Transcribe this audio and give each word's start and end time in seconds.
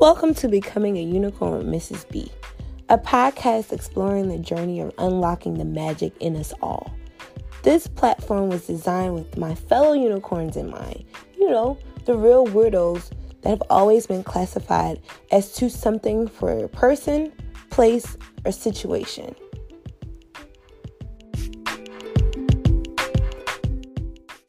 Welcome 0.00 0.32
to 0.34 0.48
Becoming 0.48 0.96
a 0.96 1.02
Unicorn 1.02 1.64
Mrs. 1.64 2.08
B, 2.08 2.30
a 2.88 2.96
podcast 2.96 3.72
exploring 3.72 4.28
the 4.28 4.38
journey 4.38 4.78
of 4.78 4.94
unlocking 4.96 5.54
the 5.54 5.64
magic 5.64 6.12
in 6.20 6.36
us 6.36 6.54
all. 6.62 6.94
This 7.64 7.88
platform 7.88 8.48
was 8.48 8.68
designed 8.68 9.14
with 9.14 9.36
my 9.36 9.56
fellow 9.56 9.94
unicorns 9.94 10.56
in 10.56 10.70
mind. 10.70 11.04
You 11.36 11.50
know, 11.50 11.78
the 12.04 12.16
real 12.16 12.46
weirdos 12.46 13.10
that 13.42 13.48
have 13.48 13.62
always 13.70 14.06
been 14.06 14.22
classified 14.22 15.02
as 15.32 15.52
to 15.54 15.68
something 15.68 16.28
for 16.28 16.52
a 16.52 16.68
person, 16.68 17.32
place, 17.70 18.16
or 18.44 18.52
situation. 18.52 19.34